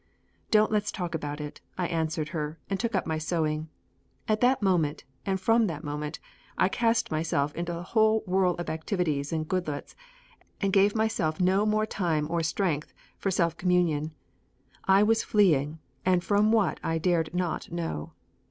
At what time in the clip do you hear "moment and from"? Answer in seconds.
4.63-5.67